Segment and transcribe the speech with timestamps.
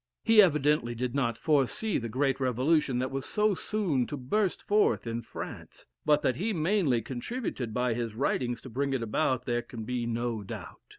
[0.23, 5.05] He evidently did not foresee the great revolution that was so soon to burst forth
[5.05, 9.61] in France, but that he mainly contributed by his writings to bring it about, there
[9.61, 10.81] can be no doubt.